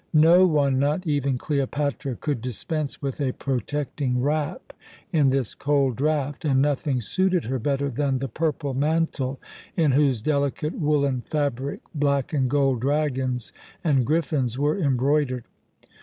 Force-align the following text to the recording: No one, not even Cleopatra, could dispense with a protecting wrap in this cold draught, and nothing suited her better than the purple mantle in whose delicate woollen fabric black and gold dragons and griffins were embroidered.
No 0.13 0.47
one, 0.47 0.79
not 0.79 1.05
even 1.05 1.37
Cleopatra, 1.37 2.15
could 2.15 2.41
dispense 2.41 3.03
with 3.03 3.21
a 3.21 3.33
protecting 3.33 4.19
wrap 4.19 4.73
in 5.13 5.29
this 5.29 5.53
cold 5.53 5.95
draught, 5.97 6.43
and 6.43 6.59
nothing 6.59 7.01
suited 7.01 7.43
her 7.43 7.59
better 7.59 7.87
than 7.91 8.17
the 8.17 8.27
purple 8.27 8.73
mantle 8.73 9.39
in 9.77 9.91
whose 9.91 10.23
delicate 10.23 10.73
woollen 10.73 11.21
fabric 11.21 11.81
black 11.93 12.33
and 12.33 12.49
gold 12.49 12.79
dragons 12.79 13.53
and 13.83 14.03
griffins 14.07 14.57
were 14.57 14.79
embroidered. 14.79 15.43